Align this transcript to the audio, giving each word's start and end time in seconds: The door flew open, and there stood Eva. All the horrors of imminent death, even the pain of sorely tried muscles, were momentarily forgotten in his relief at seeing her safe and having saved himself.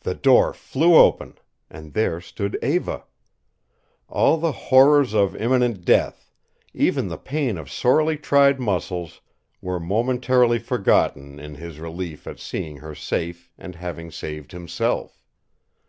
The 0.00 0.16
door 0.16 0.52
flew 0.52 0.96
open, 0.96 1.38
and 1.70 1.92
there 1.92 2.20
stood 2.20 2.58
Eva. 2.60 3.04
All 4.08 4.36
the 4.36 4.50
horrors 4.50 5.14
of 5.14 5.36
imminent 5.36 5.84
death, 5.84 6.32
even 6.74 7.06
the 7.06 7.18
pain 7.18 7.56
of 7.56 7.70
sorely 7.70 8.16
tried 8.16 8.58
muscles, 8.58 9.20
were 9.60 9.78
momentarily 9.78 10.58
forgotten 10.58 11.38
in 11.38 11.54
his 11.54 11.78
relief 11.78 12.26
at 12.26 12.40
seeing 12.40 12.78
her 12.78 12.96
safe 12.96 13.52
and 13.56 13.76
having 13.76 14.10
saved 14.10 14.50
himself. 14.50 15.22